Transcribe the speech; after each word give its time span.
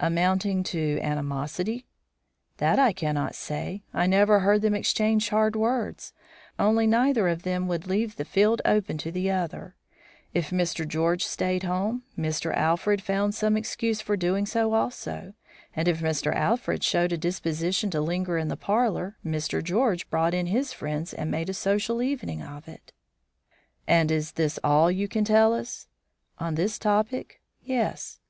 "Amounting 0.00 0.62
to 0.72 0.98
animosity?" 1.02 1.84
"That 2.56 2.78
I 2.78 2.94
cannot 2.94 3.34
say. 3.34 3.82
I 3.92 4.06
never 4.06 4.38
heard 4.40 4.62
them 4.62 4.74
exchange 4.74 5.28
hard 5.28 5.54
words; 5.54 6.14
only 6.58 6.86
neither 6.86 7.28
of 7.28 7.42
them 7.42 7.68
would 7.68 7.86
leave 7.86 8.16
the 8.16 8.24
field 8.24 8.62
open 8.64 8.96
to 8.96 9.12
the 9.12 9.30
other. 9.30 9.74
If 10.32 10.48
Mr. 10.48 10.88
George 10.88 11.26
stayed 11.26 11.64
home, 11.64 12.04
Mr. 12.18 12.56
Alfred 12.56 13.02
found 13.02 13.34
some 13.34 13.54
excuse 13.54 14.00
for 14.00 14.16
doing 14.16 14.46
so 14.46 14.72
also; 14.72 15.34
and 15.74 15.86
if 15.88 16.00
Mr. 16.00 16.34
Alfred 16.34 16.82
showed 16.82 17.12
a 17.12 17.18
disposition 17.18 17.90
to 17.90 18.00
linger 18.00 18.38
in 18.38 18.48
the 18.48 18.56
parlour, 18.56 19.18
Mr. 19.22 19.62
George 19.62 20.08
brought 20.08 20.32
in 20.32 20.46
his 20.46 20.72
friends 20.72 21.12
and 21.12 21.30
made 21.30 21.50
a 21.50 21.52
social 21.52 22.00
evening 22.00 22.40
of 22.42 22.66
it." 22.66 22.94
"And 23.86 24.10
is 24.10 24.32
this 24.32 24.58
all 24.64 24.90
you 24.90 25.06
can 25.06 25.24
tell 25.26 25.52
us?" 25.52 25.86
"On 26.38 26.54
this 26.54 26.78
topic? 26.78 27.42
Yes." 27.62 28.20